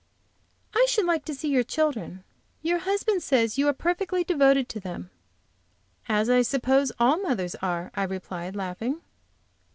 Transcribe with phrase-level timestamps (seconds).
[0.73, 2.23] "I should like to see your children.
[2.63, 5.11] Your husband says you are perfectly devoted to them."
[6.09, 9.01] "As I suppose all mothers are," I replied, laughing.